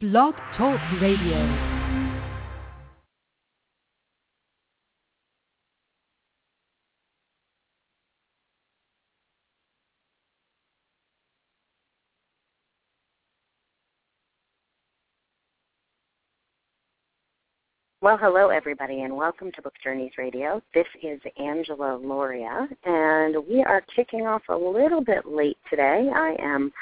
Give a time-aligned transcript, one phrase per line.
[0.00, 1.88] Blog Talk Radio.
[18.00, 20.62] Well, hello everybody and welcome to Book Journeys Radio.
[20.72, 26.08] This is Angela Lauria and we are kicking off a little bit late today.
[26.14, 26.72] I am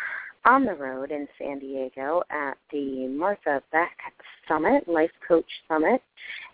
[0.46, 3.96] on the road in San Diego at the Martha Beck
[4.48, 6.00] Summit, Life Coach Summit,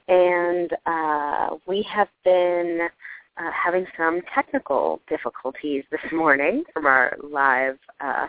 [0.09, 2.89] and uh, we have been
[3.37, 8.29] uh, having some technical difficulties this morning from our live uh,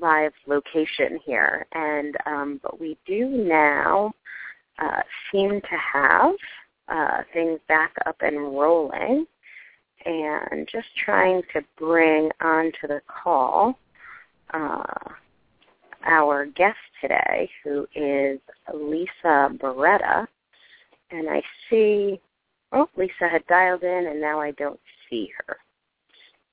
[0.00, 4.10] live location here, and um, but we do now
[4.78, 6.34] uh, seem to have
[6.88, 9.26] uh, things back up and rolling.
[10.04, 13.78] And just trying to bring onto the call
[14.52, 14.82] uh,
[16.04, 18.40] our guest today, who is
[18.74, 20.26] Lisa Barretta.
[21.10, 22.20] And I see,
[22.72, 25.56] oh, Lisa had dialed in, and now I don't see her.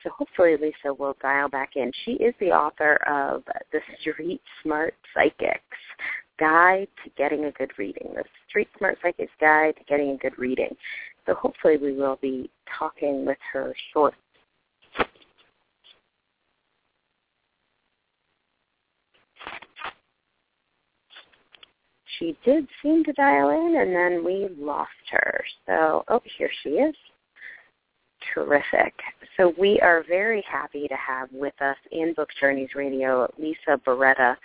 [0.03, 1.91] So hopefully Lisa will dial back in.
[2.05, 5.61] She is the author of The Street Smart Psychics,
[6.39, 10.37] Guide to Getting a Good Reading, the Street Smart Psychic's Guide to Getting a Good
[10.37, 10.73] Reading.
[11.25, 14.17] So hopefully we will be talking with her shortly.
[22.19, 25.43] She did seem to dial in and then we lost her.
[25.65, 26.95] So, oh, here she is.
[28.33, 28.93] Terrific.
[29.37, 34.35] So we are very happy to have with us in Book Journeys Radio Lisa Barretta.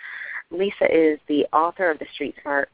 [0.49, 2.69] Lisa is the author of the Street Smart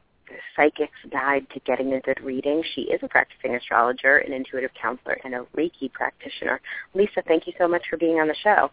[0.56, 2.62] Psychic's Guide to Getting a Good Reading.
[2.74, 6.60] She is a practicing astrologer, an intuitive counselor, and a Reiki practitioner.
[6.94, 8.70] Lisa, thank you so much for being on the show.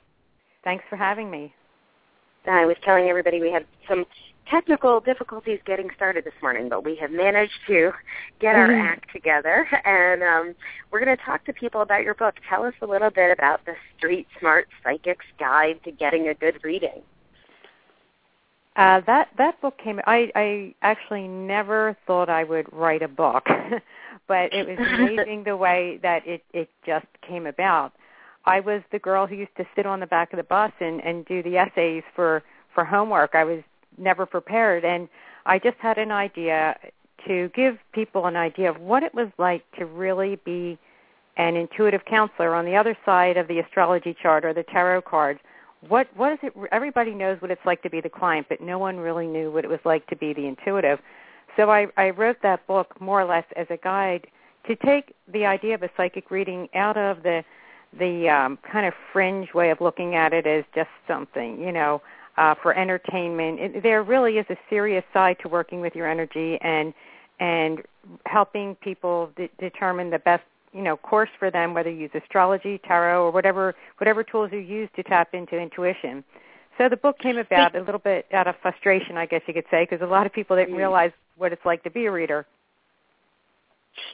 [0.63, 1.53] Thanks for having me.
[2.47, 4.05] I was telling everybody we had some
[4.49, 7.93] technical difficulties getting started this morning, but we have managed to
[8.39, 8.83] get our Mhm.
[8.83, 10.55] act together, and um,
[10.91, 12.35] we're going to talk to people about your book.
[12.49, 16.63] Tell us a little bit about the Street Smart Psychic's Guide to Getting a Good
[16.63, 17.03] Reading.
[18.75, 19.99] Uh, that that book came.
[20.07, 23.45] I I actually never thought I would write a book,
[24.27, 27.93] but it was amazing the way that it it just came about.
[28.45, 31.03] I was the girl who used to sit on the back of the bus and
[31.03, 32.41] and do the essays for
[32.73, 33.35] for homework.
[33.35, 33.61] I was
[33.99, 35.07] never prepared, and
[35.45, 36.77] I just had an idea
[37.27, 40.77] to give people an idea of what it was like to really be
[41.37, 45.39] an intuitive counselor on the other side of the astrology chart or the tarot cards
[45.87, 48.77] what what is it everybody knows what it's like to be the client but no
[48.77, 50.99] one really knew what it was like to be the intuitive.
[51.55, 54.27] So i i wrote that book more or less as a guide
[54.67, 57.43] to take the idea of a psychic reading out of the
[57.97, 62.01] the um kind of fringe way of looking at it as just something you know
[62.39, 66.57] uh for entertainment it, there really is a serious side to working with your energy
[66.61, 66.93] and
[67.39, 67.73] and
[68.25, 72.79] helping people de- determine the best you know course for them whether you use astrology
[72.87, 76.23] tarot or whatever whatever tools you use to tap into intuition
[76.77, 79.69] so the book came about a little bit out of frustration i guess you could
[79.69, 80.77] say because a lot of people didn't Mm.
[80.85, 82.45] realize what it's like to be a reader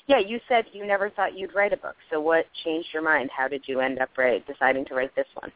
[0.08, 1.96] Yeah, you said you never thought you'd write a book.
[2.10, 3.30] So what changed your mind?
[3.36, 5.52] How did you end up write, deciding to write this one?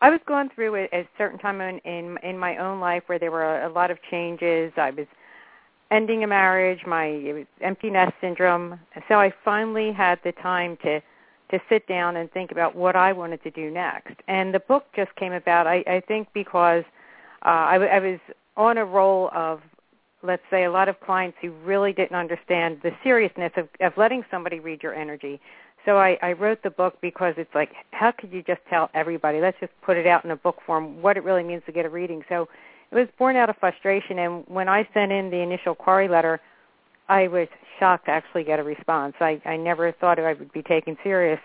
[0.00, 3.18] I was going through a, a certain time in, in in my own life where
[3.18, 5.06] there were a, a lot of changes i was
[5.90, 8.78] ending a marriage my it was empty nest syndrome
[9.08, 11.00] so i finally had the time to
[11.50, 14.14] to sit down and think about what I wanted to do next.
[14.28, 16.84] And the book just came about, I, I think, because
[17.44, 18.20] uh, I, w- I was
[18.56, 19.60] on a roll of,
[20.22, 24.24] let's say, a lot of clients who really didn't understand the seriousness of, of letting
[24.30, 25.40] somebody read your energy.
[25.88, 29.40] So I, I wrote the book because it's like, how could you just tell everybody?
[29.40, 31.86] Let's just put it out in a book form, what it really means to get
[31.86, 32.22] a reading.
[32.28, 32.46] So
[32.90, 34.18] it was born out of frustration.
[34.18, 36.40] And when I sent in the initial query letter,
[37.08, 37.48] I was
[37.80, 39.14] shocked to actually get a response.
[39.18, 41.40] I, I never thought I would be taken serious.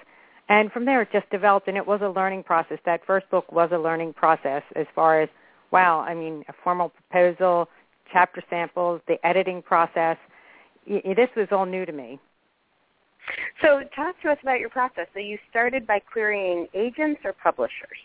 [0.49, 2.79] And from there it just developed and it was a learning process.
[2.85, 5.29] That first book was a learning process as far as,
[5.71, 7.69] wow, I mean, a formal proposal,
[8.11, 10.17] chapter samples, the editing process.
[10.85, 12.19] Y- This was all new to me.
[13.61, 15.07] So talk to us about your process.
[15.13, 17.97] So you started by querying agents or publishers?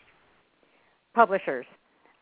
[1.15, 1.67] Publishers.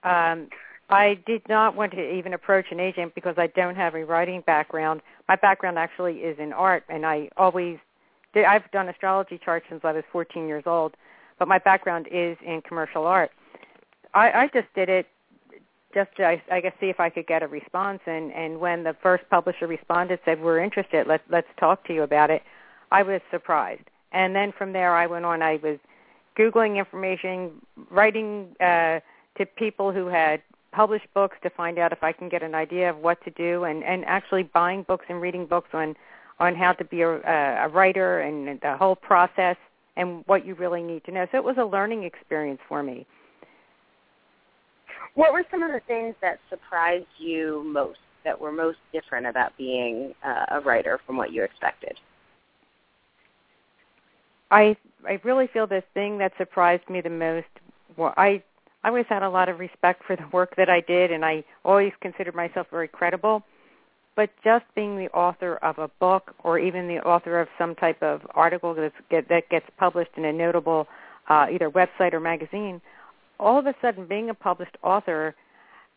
[0.03, 0.49] Um,
[0.89, 4.43] I did not want to even approach an agent because I don't have a writing
[4.47, 5.03] background.
[5.29, 7.79] My background actually is in art, and I always
[8.33, 8.45] did.
[8.45, 10.95] I've done astrology charts since I was 14 years old,
[11.39, 13.33] but my background is in commercial art.
[14.15, 15.07] I, I just did it
[15.93, 18.01] just to, I, I guess, see if I could get a response.
[18.07, 22.05] And and when the first publisher responded, said we're interested, let's let's talk to you
[22.05, 22.43] about it.
[22.91, 25.43] I was surprised, and then from there I went on.
[25.43, 25.79] I was
[26.39, 27.53] googling information,
[27.91, 29.01] writing uh,
[29.39, 30.43] to people who had
[30.73, 33.65] published books to find out if I can get an idea of what to do,
[33.65, 35.97] and and actually buying books and reading books on
[36.39, 39.57] on how to be a, a writer and the whole process
[39.97, 41.27] and what you really need to know.
[41.33, 43.07] So it was a learning experience for me.
[45.15, 49.57] What were some of the things that surprised you most, that were most different about
[49.57, 51.99] being uh, a writer from what you expected?
[54.51, 54.77] I
[55.07, 57.47] I really feel the thing that surprised me the most.
[57.97, 58.43] Well, I
[58.85, 61.45] I always had a lot of respect for the work that I did, and I
[61.65, 63.43] always considered myself very credible.
[64.15, 68.03] But just being the author of a book, or even the author of some type
[68.03, 70.89] of article that's get, that gets published in a notable
[71.29, 72.81] uh, either website or magazine,
[73.39, 75.35] all of a sudden being a published author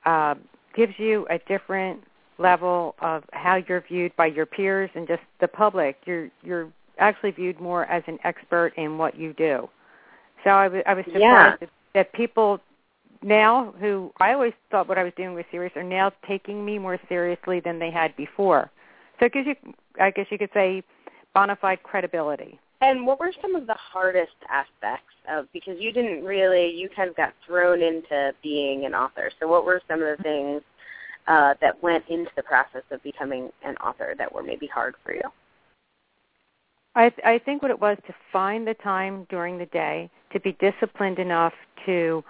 [0.06, 0.36] uh,
[0.76, 2.04] gives you a different
[2.40, 5.98] level of how you're viewed by your peers and just the public.
[6.06, 6.70] You're you're
[7.00, 9.70] actually viewed more as an expert in what you do.
[10.44, 11.56] So I, w- I was surprised yeah.
[11.60, 12.60] that, that people
[13.22, 16.80] now who I always thought what I was doing was serious are now taking me
[16.80, 18.72] more seriously than they had before.
[19.20, 19.56] So it gives you,
[20.00, 20.84] I guess you could say,
[21.34, 22.60] bona fide credibility.
[22.82, 27.10] And what were some of the hardest aspects of because you didn't really you kind
[27.10, 29.30] of got thrown into being an author.
[29.40, 30.62] So what were some of the things
[31.28, 35.14] uh, that went into the process of becoming an author that were maybe hard for
[35.14, 35.24] you?
[36.96, 40.40] I, th- I think what it was to find the time during the day to
[40.40, 41.54] be disciplined enough
[41.86, 42.24] to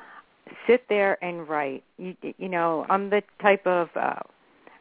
[0.68, 1.84] sit there and write.
[1.98, 4.16] You, you know, I'm the type of uh,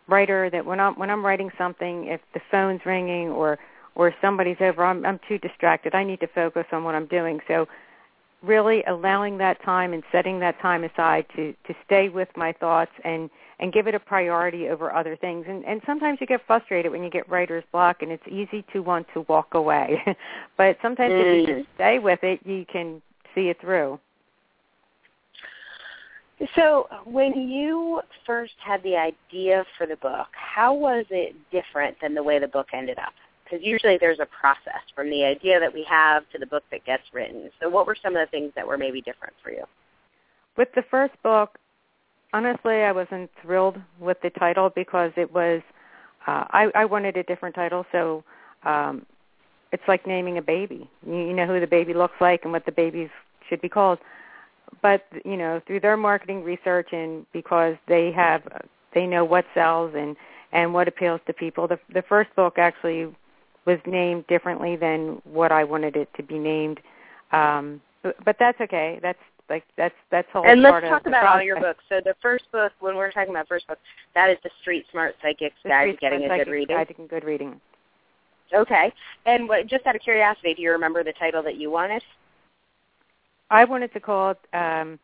[0.08, 3.58] writer that when I'm when I'm writing something, if the phone's ringing or
[3.94, 5.94] or somebody's over, I'm, I'm too distracted.
[5.94, 7.40] I need to focus on what I'm doing.
[7.48, 7.66] So
[8.42, 12.92] really allowing that time and setting that time aside to to stay with my thoughts
[13.04, 16.90] and and give it a priority over other things and and sometimes you get frustrated
[16.92, 20.02] when you get writer's block and it's easy to want to walk away
[20.56, 21.20] but sometimes mm.
[21.20, 23.00] if you just stay with it you can
[23.34, 23.98] see it through
[26.54, 32.14] so when you first had the idea for the book how was it different than
[32.14, 33.12] the way the book ended up
[33.48, 36.84] because usually there's a process from the idea that we have to the book that
[36.84, 37.50] gets written.
[37.60, 39.64] So what were some of the things that were maybe different for you?
[40.56, 41.58] With the first book,
[42.32, 45.62] honestly, I wasn't thrilled with the title because it was
[46.26, 47.86] uh, I, I wanted a different title.
[47.90, 48.22] So
[48.64, 49.06] um,
[49.72, 50.88] it's like naming a baby.
[51.06, 53.10] You, you know who the baby looks like and what the babies
[53.48, 53.98] should be called.
[54.82, 58.42] But you know, through their marketing research and because they have,
[58.94, 60.16] they know what sells and
[60.52, 61.66] and what appeals to people.
[61.66, 63.08] The the first book actually
[63.64, 66.80] was named differently than what I wanted it to be named.
[67.32, 68.98] Um, but, but that's okay.
[69.02, 71.82] That's like that's that's whole and let's talk about all your books.
[71.88, 73.78] So the first book, when we're talking about first book,
[74.14, 76.76] that is the Street Smart Psychic's the Guide to Getting a Good Reading.
[76.76, 77.60] Guide to Good Reading.
[78.54, 78.92] Okay.
[79.26, 82.02] And what, just out of curiosity, do you remember the title that you wanted?
[83.50, 84.98] I wanted to call it um,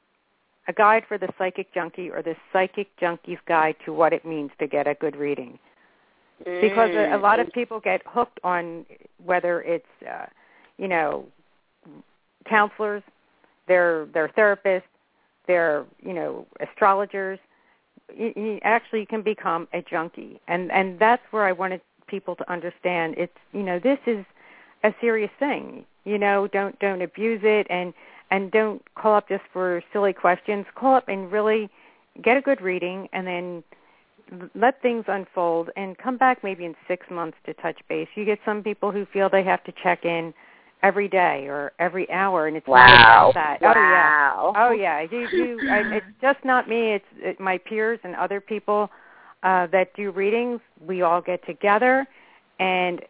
[0.69, 4.51] a guide for the psychic junkie or the psychic junkie's guide to what it means
[4.59, 5.59] to get a good reading
[6.39, 8.85] because a, a lot of people get hooked on
[9.25, 10.27] whether it's uh,
[10.79, 11.25] you know
[12.49, 13.03] counselors,
[13.67, 14.83] their their therapists,
[15.47, 17.39] their you know astrologers.
[18.15, 22.53] You, you actually can become a junkie, and and that's where I wanted people to
[22.53, 23.15] understand.
[23.17, 24.25] It's you know this is
[24.83, 25.85] a serious thing.
[26.05, 27.95] You know don't don't abuse it and
[28.31, 30.67] and don't call up just for silly questions.
[30.75, 31.71] Call up and really
[32.23, 33.65] get a good reading, and then
[34.55, 38.09] let things unfold and come back maybe in six months to touch base.
[38.15, 40.33] You get some people who feel they have to check in
[40.85, 43.33] every day or every hour, and it's wow.
[43.35, 43.63] not that.
[43.63, 44.53] Wow.
[44.55, 45.27] Oh yeah, oh yeah.
[45.27, 46.93] You, you, I, it's just not me.
[46.93, 48.91] It's it, my peers and other people
[49.43, 50.61] uh, that do readings.
[50.87, 52.07] We all get together,
[52.61, 53.01] and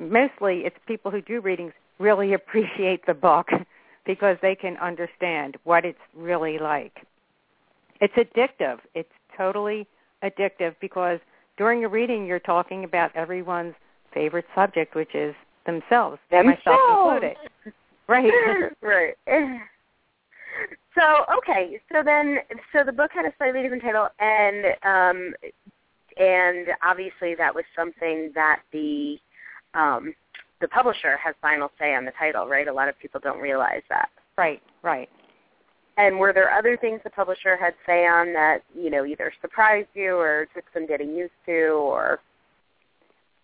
[0.00, 3.48] mostly it's people who do readings really appreciate the book
[4.06, 7.06] because they can understand what it's really like.
[8.00, 8.78] It's addictive.
[8.94, 9.86] It's totally
[10.22, 11.18] addictive because
[11.56, 13.74] during a reading you're talking about everyone's
[14.12, 15.34] favorite subject, which is
[15.66, 16.64] themselves, themselves.
[16.64, 17.36] myself included.
[18.08, 18.32] Right.
[18.82, 19.14] right.
[20.94, 22.38] So okay, so then
[22.72, 25.34] so the book had a slightly different title, and um,
[26.16, 29.18] and obviously that was something that the
[29.74, 30.14] um,
[30.60, 32.68] the publisher has final say on the title, right?
[32.68, 34.08] A lot of people don't realize that.
[34.38, 34.62] Right.
[34.82, 35.08] Right.
[35.96, 39.88] And were there other things the publisher had say on that, you know, either surprised
[39.94, 42.20] you or took some getting used to or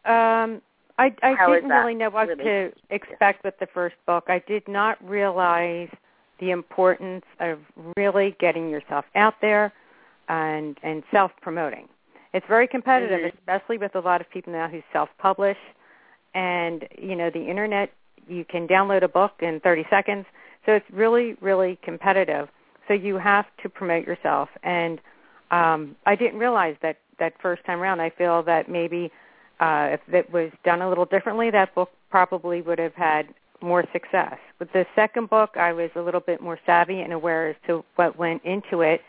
[0.04, 0.62] um
[1.00, 2.44] I I How didn't really know what really?
[2.44, 4.24] to expect with the first book.
[4.28, 5.88] I did not realize
[6.38, 7.58] the importance of
[7.96, 9.72] really getting yourself out there
[10.28, 11.88] and and self promoting.
[12.32, 13.34] It's very competitive, Mhm.
[13.38, 15.58] especially with a lot of people now who self publish
[16.34, 17.90] and you know the internet
[18.28, 20.24] you can download a book in 30 seconds
[20.66, 22.48] so it's really, really competitive.
[22.88, 24.48] So you have to promote yourself.
[24.62, 25.00] And
[25.50, 28.00] um, I didn't realize that that first time around.
[28.00, 29.10] I feel that maybe
[29.60, 33.28] uh, if it was done a little differently, that book probably would have had
[33.60, 34.36] more success.
[34.58, 37.84] With the second book, I was a little bit more savvy and aware as to
[37.96, 39.02] what went into it,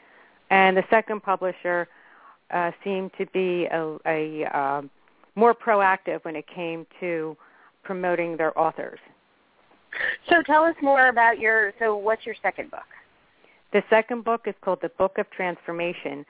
[0.50, 1.88] and the second publisher
[2.52, 4.82] uh, seemed to be a, a uh,
[5.36, 7.38] more proactive when it came to
[7.84, 9.00] promoting their authors.
[10.30, 11.74] So tell us more about your.
[11.80, 12.84] So what's your second book?
[13.74, 16.26] The second book is called The Book of Transformation,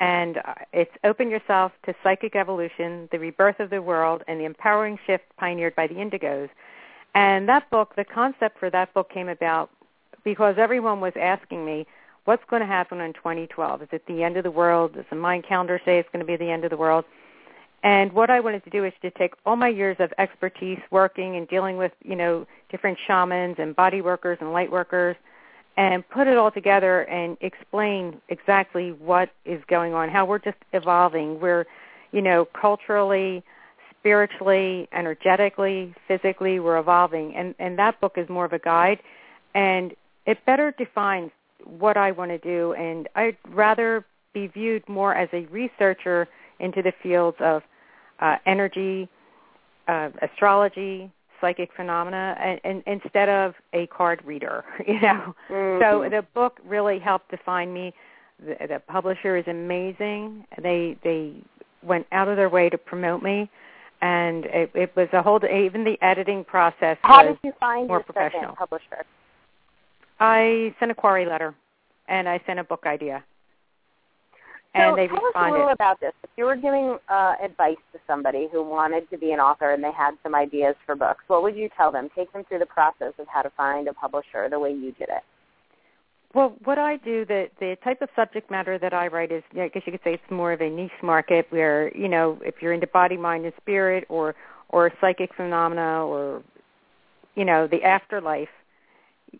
[0.00, 4.44] and uh, it's Open Yourself to Psychic Evolution, the Rebirth of the World, and the
[4.44, 6.48] Empowering Shift Pioneered by the Indigos.
[7.14, 9.70] And that book, the concept for that book came about
[10.24, 11.86] because everyone was asking me,
[12.24, 13.82] what's going to happen in 2012?
[13.82, 14.94] Is it the end of the world?
[14.94, 17.04] Does the Mayan calendar say it's going to be the end of the world?
[17.82, 21.36] And what I wanted to do is to take all my years of expertise working
[21.36, 25.16] and dealing with, you know, different shamans and body workers and light workers
[25.78, 30.56] and put it all together and explain exactly what is going on, how we're just
[30.72, 31.38] evolving.
[31.40, 31.66] We're,
[32.10, 33.44] you know, culturally,
[33.96, 37.32] spiritually, energetically, physically, we're evolving.
[37.36, 38.98] And, and that book is more of a guide.
[39.54, 39.94] And
[40.26, 41.30] it better defines
[41.64, 42.72] what I want to do.
[42.72, 44.04] And I'd rather
[44.34, 46.26] be viewed more as a researcher
[46.58, 47.62] into the fields of
[48.18, 49.08] uh, energy,
[49.86, 54.64] uh, astrology, psychic phenomena, and, and instead of a card reader.
[54.88, 55.82] You know, mm-hmm.
[55.82, 57.92] so the book really helped define me.
[58.44, 60.44] The, the publisher is amazing.
[60.62, 61.34] They they
[61.82, 63.50] went out of their way to promote me,
[64.00, 65.40] and it, it was a whole.
[65.44, 66.96] Even the editing process.
[67.02, 68.56] How was did you find more your professional.
[68.56, 69.04] publisher?
[70.20, 71.54] I sent a query letter,
[72.08, 73.22] and I sent a book idea
[74.76, 76.12] So and they tell us a little about this.
[76.22, 79.82] If you were giving uh, advice to somebody who wanted to be an author and
[79.82, 82.08] they had some ideas for books, what would you tell them?
[82.14, 85.08] Take them through the process of how to find a publisher the way you did
[85.08, 85.22] it.
[86.34, 89.68] Well, what I do, the the type of subject matter that I write is, I
[89.68, 92.74] guess you could say, it's more of a niche market where you know, if you're
[92.74, 94.34] into body, mind, and spirit, or
[94.68, 96.42] or psychic phenomena, or
[97.34, 98.50] you know, the afterlife.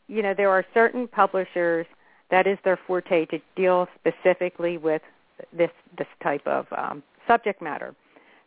[0.06, 1.86] You know, there are certain publishers
[2.30, 5.02] that is their forte to deal specifically with
[5.52, 7.94] this this type of um, subject matter.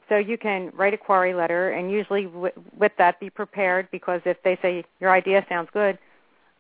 [0.10, 4.20] So you can write a query letter, and usually w- with that, be prepared because
[4.26, 5.98] if they say your idea sounds good,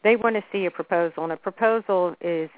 [0.03, 2.49] they want to see a proposal, and a proposal is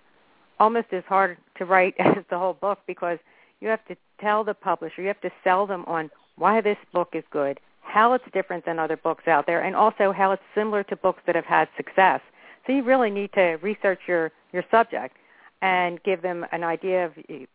[0.59, 3.17] almost as hard to write as the whole book because
[3.59, 7.09] you have to tell the publisher, you have to sell them on why this book
[7.13, 10.83] is good, how it's different than other books out there, and also how it's similar
[10.83, 12.21] to books that have had success.
[12.65, 15.17] So you really need to research your, your subject
[15.63, 17.13] and give them an idea of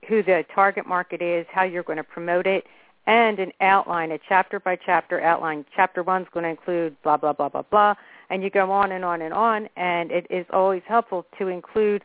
[0.08, 2.66] who the target market is, how you're going to promote it,
[3.06, 5.66] and an outline, a chapter by chapter outline.
[5.76, 7.94] Chapter one's going to include blah, blah, blah, blah, blah,
[8.30, 12.02] and you go on and on and on, and it is always helpful to include,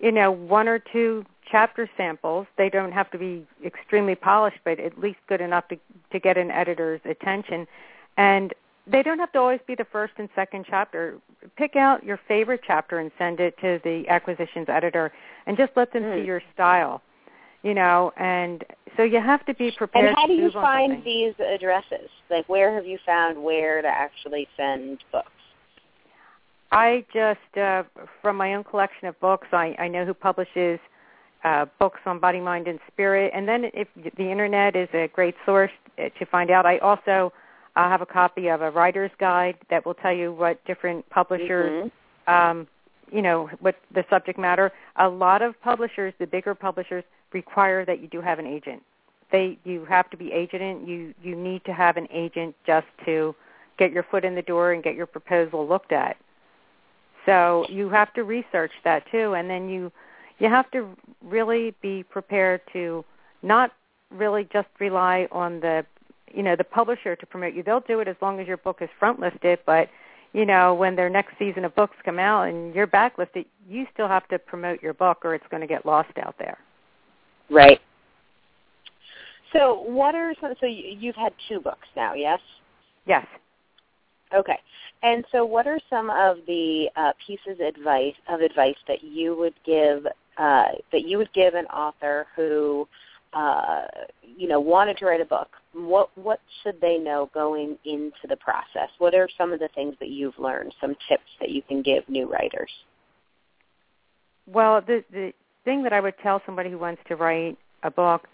[0.00, 2.46] you know, one or two chapter samples.
[2.56, 5.76] They don't have to be extremely polished, but at least good enough to,
[6.12, 7.66] to get an editor's attention.
[8.16, 8.54] And
[8.86, 11.18] they don't have to always be the first and second chapter.
[11.56, 15.12] Pick out your favorite chapter and send it to the acquisitions editor
[15.46, 16.20] and just let them Mm.
[16.20, 17.02] see your style.
[17.62, 18.64] You know, and
[18.96, 21.04] so you have to be prepared And how do you find something.
[21.04, 22.10] these addresses?
[22.28, 25.28] Like, where have you found where to actually send books?
[26.72, 27.84] I just, uh,
[28.20, 30.80] from my own collection of books, I, I know who publishes
[31.44, 33.30] uh, books on body, mind, and spirit.
[33.32, 37.32] And then if the internet is a great source uh, to find out, I also
[37.76, 41.90] uh, have a copy of a writer's guide that will tell you what different publishers,
[42.26, 42.32] Mhm.
[42.32, 42.68] um,
[43.10, 44.72] you know, what the subject matter.
[44.96, 48.82] A lot of publishers, the bigger publishers, require that you do have an agent.
[49.30, 50.86] They, you have to be agented.
[50.86, 53.34] You, you need to have an agent just to
[53.78, 56.16] get your foot in the door and get your proposal looked at.
[57.24, 59.92] So you have to research that too, and then you
[60.38, 60.88] you have to
[61.22, 63.04] really be prepared to
[63.42, 63.72] not
[64.10, 65.86] really just rely on the
[66.34, 67.62] you know the publisher to promote you.
[67.62, 69.88] They'll do it as long as your book is front listed, but
[70.32, 74.08] you know when their next season of books come out and you're backlisted, you still
[74.08, 76.58] have to promote your book, or it's going to get lost out there.
[77.50, 77.80] Right.
[79.52, 80.54] So, what are some?
[80.60, 82.40] So, you- you've had two books now, yes?
[83.06, 83.26] Yes.
[84.34, 84.58] Okay.
[85.02, 89.54] And so, what are some of the uh, pieces advice of advice that you would
[89.64, 90.06] give
[90.38, 92.88] uh, that you would give an author who,
[93.32, 93.82] uh,
[94.22, 95.48] you know, wanted to write a book?
[95.72, 98.90] What what should they know going into the process?
[98.98, 100.74] What are some of the things that you've learned?
[100.80, 102.70] Some tips that you can give new writers?
[104.46, 105.32] Well, the the
[105.64, 108.26] thing that I would tell somebody who wants to write a book,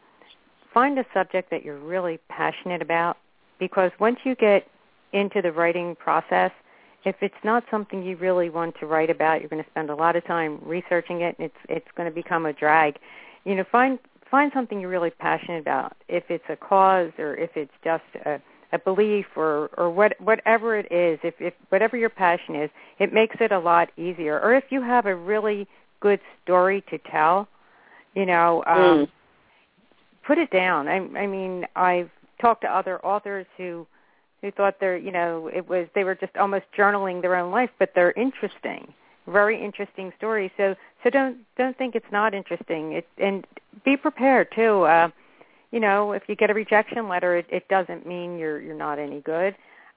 [0.72, 3.16] find a subject that you're really passionate about
[3.58, 4.66] because once you get
[5.12, 6.50] into the writing process,
[7.04, 9.94] if it's not something you really want to write about, you're going to spend a
[9.94, 12.98] lot of time researching it and it's it's going to become a drag.
[13.44, 13.98] you know, find
[14.30, 15.96] find something you're really passionate about.
[16.08, 18.40] If it's a cause or if it's just a,
[18.72, 23.12] a belief or or what whatever it is, if if whatever your passion is, it
[23.12, 24.40] makes it a lot easier.
[24.40, 25.66] Or if you have a really
[26.00, 27.48] good story to tell,
[28.14, 29.08] you know, um, mm.
[30.26, 30.88] put it down.
[30.88, 33.86] I, I mean, I've talked to other authors who
[34.40, 37.70] who thought they're, you know, it was they were just almost journaling their own life,
[37.78, 38.92] but they're interesting,
[39.28, 40.50] very interesting stories.
[40.56, 42.92] So so don't don't think it's not interesting.
[42.92, 43.46] It and
[43.84, 44.82] be prepared too.
[44.82, 45.10] Uh,
[45.70, 48.98] you know, if you get a rejection letter, it, it doesn't mean you're you're not
[48.98, 49.54] any good.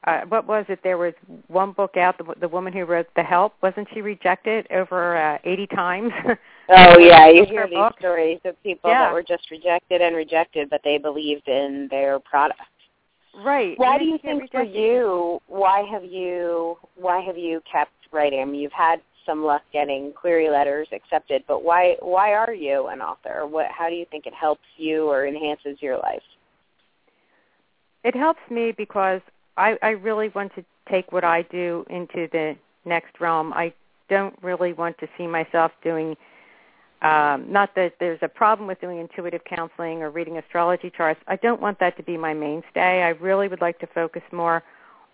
[0.07, 0.79] Uh, what was it?
[0.83, 1.13] There was
[1.47, 2.17] one book out.
[2.17, 6.11] The, the woman who wrote The Help wasn't she rejected over uh, 80 times?
[6.69, 7.93] oh yeah, you hear these book?
[7.99, 9.05] stories of people yeah.
[9.05, 12.61] that were just rejected and rejected, but they believed in their product.
[13.43, 13.77] Right.
[13.77, 15.39] Why and do you think for you?
[15.47, 16.77] Why have you?
[16.95, 18.41] Why have you kept writing?
[18.41, 21.95] I mean, you've had some luck getting query letters accepted, but why?
[21.99, 23.45] Why are you an author?
[23.45, 23.67] What?
[23.71, 26.23] How do you think it helps you or enhances your life?
[28.03, 29.21] It helps me because
[29.57, 33.53] I, I really want to take what I do into the next realm.
[33.53, 33.73] I
[34.09, 36.17] don't really want to see myself doing
[37.01, 41.19] um, not that there's a problem with doing intuitive counseling or reading astrology charts.
[41.27, 43.01] I don't want that to be my mainstay.
[43.01, 44.61] I really would like to focus more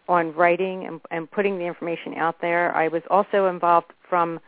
[0.10, 2.76] on writing and, and putting the information out there.
[2.76, 4.40] I was also involved from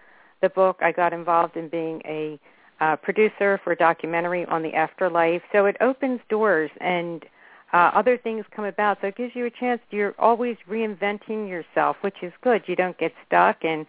[0.41, 0.77] the book.
[0.81, 2.39] I got involved in being a
[2.79, 5.41] uh, producer for a documentary on the afterlife.
[5.51, 7.25] So it opens doors and
[7.73, 8.99] uh, other things come about.
[9.01, 9.81] So it gives you a chance.
[9.91, 12.63] You're always reinventing yourself, which is good.
[12.67, 13.63] You don't get stuck.
[13.63, 13.85] And,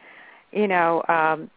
[0.53, 1.51] you know, um,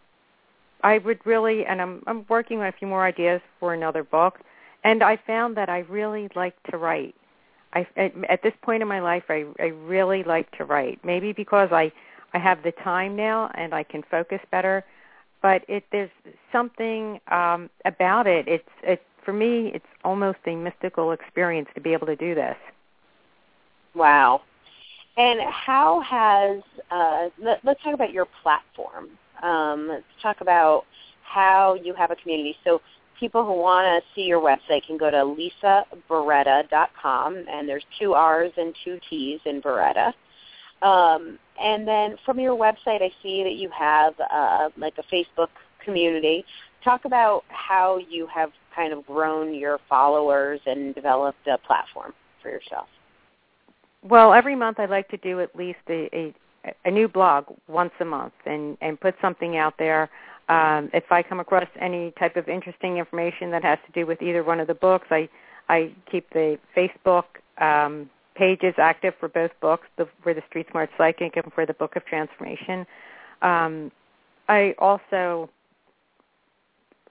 [0.84, 4.40] I would really, and I'm, I'm working on a few more ideas for another book.
[4.84, 7.16] And I found that I really like to write.
[7.74, 11.00] I, at, at this point in my life, I, I really like to write.
[11.04, 11.92] Maybe because I,
[12.34, 14.84] I have the time now and I can focus better.
[15.42, 16.10] But it, there's
[16.52, 18.48] something um, about it.
[18.48, 22.56] It's, it's for me, it's almost a mystical experience to be able to do this.
[23.94, 24.42] Wow.
[25.18, 29.10] And how has, uh, let, us talk about your platform.
[29.42, 30.86] Um, let's talk about
[31.24, 32.58] how you have a community.
[32.64, 32.82] So
[33.20, 38.54] people who want to see your website can go to lisabarretta.com, and there's two R's
[38.58, 40.14] and two T's in Barretta.
[40.82, 45.50] Um, and then from your website, I see that you have uh, like a Facebook
[45.84, 46.46] community.
[46.84, 52.50] Talk about how you have kind of grown your followers and developed a platform for
[52.50, 52.88] yourself?
[54.04, 56.34] Well, every month I like to do at least a, a,
[56.86, 60.10] a new blog once a month and, and put something out there.
[60.50, 64.22] Um, if I come across any type of interesting information that has to do with
[64.22, 65.30] either one of the books, I,
[65.70, 67.24] I keep the Facebook
[67.60, 71.74] um, pages active for both books, the, for the Street Smart Psychic and for the
[71.74, 72.86] Book of Transformation.
[73.42, 73.92] Um,
[74.48, 75.50] I also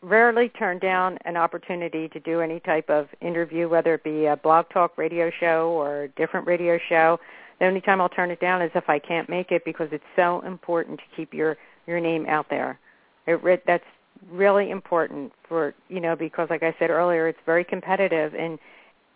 [0.02, 4.36] rarely turn down an opportunity to do any type of interview, whether it be a
[4.36, 7.18] blog talk radio show or a different radio show.
[7.60, 10.04] The only time I'll turn it down is if I can't make it because it's
[10.16, 11.56] so important to keep your
[11.86, 12.78] your name out there.
[13.26, 13.84] It, that's
[14.30, 18.58] really important for you know because like I said earlier, it's very competitive and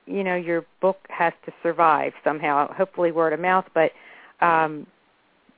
[0.07, 2.73] you know your book has to survive somehow.
[2.73, 3.93] Hopefully word of mouth, but
[4.41, 4.87] um,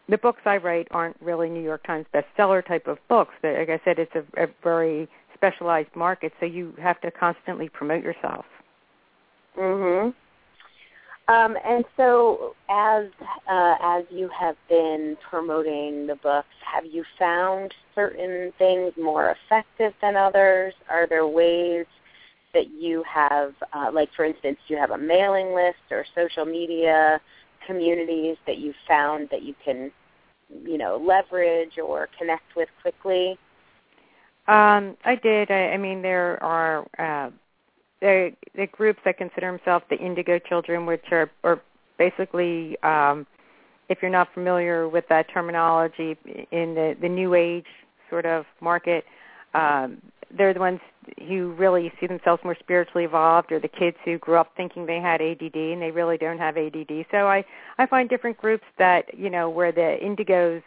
[0.09, 3.35] the books I write aren't really New York Times bestseller type of books.
[3.43, 7.69] But Like I said, it's a, a very specialized market, so you have to constantly
[7.69, 8.45] promote yourself.
[9.57, 10.15] Mhm.
[11.29, 13.07] Um, and so, as
[13.51, 19.93] uh, as you have been promoting the books, have you found certain things more effective
[20.01, 20.73] than others?
[20.89, 21.85] Are there ways
[22.59, 26.45] that you have, uh, like for instance, do you have a mailing list or social
[26.45, 27.21] media
[27.65, 29.93] communities that you've found that you can,
[30.65, 33.39] you know, leverage or connect with quickly?
[34.49, 35.53] Um, I did.
[35.53, 37.31] I, I mean, there are uh,
[38.01, 41.61] the, the groups that consider themselves the Indigo Children, which are, are
[41.97, 43.25] basically, um,
[43.89, 46.17] if you're not familiar with that terminology,
[46.51, 47.67] in the, the New Age
[48.11, 49.05] sort of market,
[49.55, 49.99] um,
[50.37, 50.81] they're the ones
[51.27, 55.01] who really see themselves more spiritually evolved, or the kids who grew up thinking they
[55.01, 57.07] had ADD and they really don't have ADD.
[57.11, 57.45] So I
[57.79, 60.63] I find different groups that you know where the Indigos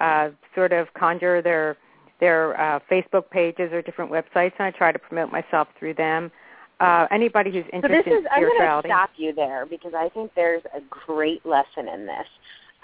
[0.00, 1.76] uh, sort of conjure their
[2.20, 6.30] their uh, Facebook pages or different websites, and I try to promote myself through them.
[6.80, 8.62] Uh, anybody who's interested so this is, in spirituality.
[8.64, 12.26] I'm going to stop you there because I think there's a great lesson in this.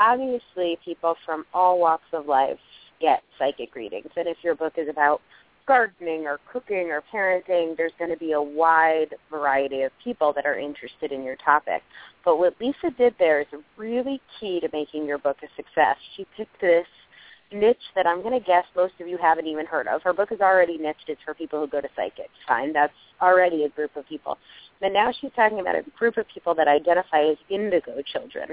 [0.01, 2.59] Obviously, people from all walks of life
[3.01, 5.21] get psychic readings, and if your book is about
[5.66, 10.46] gardening or cooking or parenting, there's going to be a wide variety of people that
[10.46, 11.83] are interested in your topic.
[12.24, 13.46] But what Lisa did there is
[13.77, 15.96] really key to making your book a success.
[16.16, 16.87] She picked this
[17.53, 20.03] niche that I'm going to guess most of you haven't even heard of.
[20.03, 21.05] Her book is already niched.
[21.09, 22.31] It's for people who go to psychics.
[22.46, 24.38] Fine, that's already a group of people.
[24.81, 28.50] But now she's talking about a group of people that identify as indigo children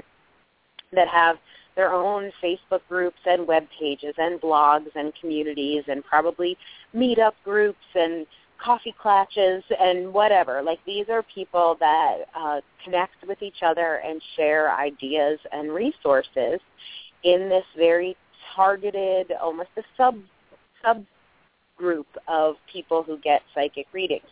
[0.92, 1.36] that have
[1.76, 6.56] their own Facebook groups and web pages and blogs and communities and probably
[6.94, 8.26] meetup groups and
[8.62, 10.62] coffee clatches and whatever.
[10.62, 16.60] Like these are people that uh, connect with each other and share ideas and resources
[17.24, 18.16] in this very
[18.54, 20.16] targeted, almost a sub
[20.84, 21.04] sub
[21.76, 24.26] group of people who get psychic readings.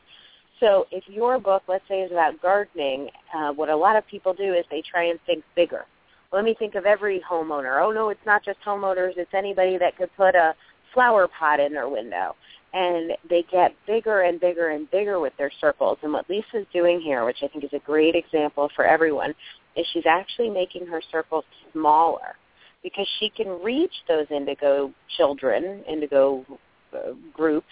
[0.60, 4.34] So if your book, let's say, is about gardening, uh, what a lot of people
[4.34, 5.86] do is they try and think bigger.
[6.32, 7.82] Let me think of every homeowner.
[7.82, 10.54] Oh no, it's not just homeowners; it's anybody that could put a
[10.94, 12.36] flower pot in their window.
[12.72, 15.98] And they get bigger and bigger and bigger with their circles.
[16.02, 19.34] And what Lisa's doing here, which I think is a great example for everyone,
[19.76, 22.36] is she's actually making her circles smaller
[22.82, 26.44] because she can reach those indigo children, indigo
[26.94, 27.66] uh, groups,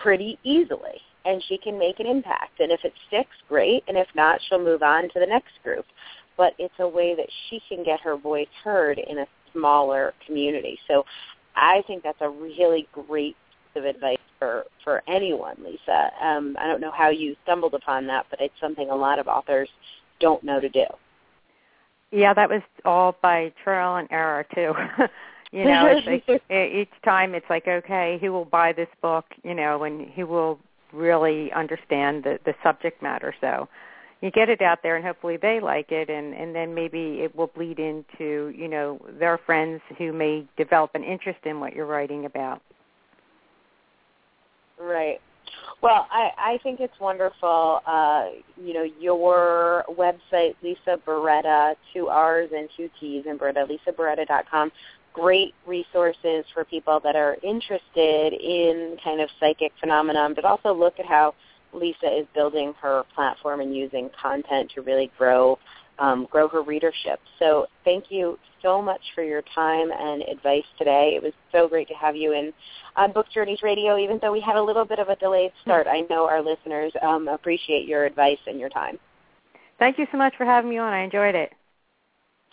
[0.00, 1.00] pretty easily.
[1.24, 2.60] And she can make an impact.
[2.60, 3.84] And if it sticks, great.
[3.86, 5.84] And if not, she'll move on to the next group.
[6.36, 10.78] But it's a way that she can get her voice heard in a smaller community.
[10.88, 11.04] So
[11.56, 16.10] I think that's a really great piece of advice for, for anyone, Lisa.
[16.22, 19.28] Um, I don't know how you stumbled upon that, but it's something a lot of
[19.28, 19.68] authors
[20.20, 20.84] don't know to do.
[22.10, 24.72] Yeah, that was all by trial and error too.
[25.52, 29.24] you know, it's like each time it's like, okay, who will buy this book?
[29.42, 30.58] You know, and who will
[30.92, 33.34] really understand the the subject matter.
[33.40, 33.66] So
[34.22, 37.34] you get it out there, and hopefully they like it, and and then maybe it
[37.36, 41.86] will bleed into you know their friends who may develop an interest in what you're
[41.86, 42.62] writing about.
[44.80, 45.20] Right.
[45.82, 47.80] Well, I, I think it's wonderful.
[47.84, 54.70] Uh, you know, your website, Lisa Barretta two R's and two T's in Barretta, lisabarretta.com.
[55.12, 61.00] Great resources for people that are interested in kind of psychic phenomenon, but also look
[61.00, 61.34] at how
[61.72, 65.58] Lisa is building her platform and using content to really grow
[65.98, 67.20] um, grow her readership.
[67.38, 71.12] So thank you so much for your time and advice today.
[71.16, 72.52] It was so great to have you in
[72.96, 75.86] on Book Journeys Radio, even though we had a little bit of a delayed start.
[75.86, 78.98] I know our listeners um, appreciate your advice and your time.
[79.78, 80.92] Thank you so much for having me on.
[80.92, 81.52] I enjoyed it.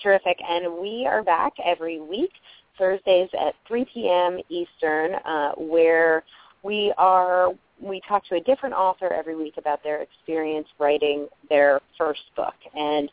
[0.02, 0.38] Terrific.
[0.48, 2.32] And we are back every week,
[2.78, 4.40] Thursdays at 3 p.m.
[4.50, 6.24] Eastern, uh, where
[6.64, 7.50] we are
[7.82, 12.56] we talk to a different author every week about their experience writing their first book.
[12.76, 13.10] And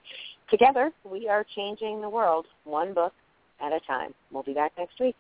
[0.51, 3.13] together we are changing the world one book
[3.61, 4.15] at a time.
[4.31, 5.17] We'll be back next week.